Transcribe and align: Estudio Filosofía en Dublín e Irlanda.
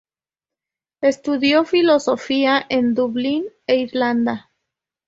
Estudio 1.01 1.63
Filosofía 1.63 2.65
en 2.69 2.85
Dublín 2.95 3.43
e 3.71 3.75
Irlanda. 3.85 4.49